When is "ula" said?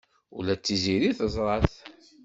0.37-0.55